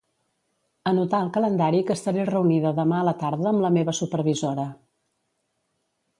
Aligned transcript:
Anotar 0.91 1.19
al 1.25 1.29
calendari 1.35 1.81
que 1.89 1.97
estaré 1.97 2.25
reunida 2.31 2.73
demà 2.81 2.99
a 3.03 3.07
la 3.09 3.15
tarda 3.23 3.53
amb 3.53 3.65
la 3.67 3.73
meva 3.77 3.97
supervisora. 4.01 4.69